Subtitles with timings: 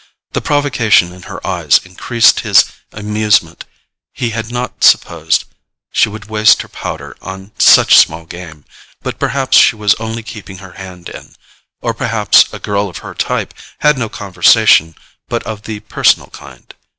[0.31, 5.43] The provocation in her eyes increased his amusement—he had not supposed
[5.91, 8.65] she would waste her powder on such small game;
[9.03, 11.35] but perhaps she was only keeping her hand in;
[11.81, 14.95] or perhaps a girl of her type had no conversation
[15.29, 16.73] but of the personal kind.